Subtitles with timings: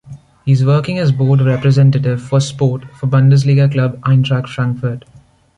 [0.45, 5.05] He is working as board representative for sport for Bundesliga club Eintracht Frankfurt.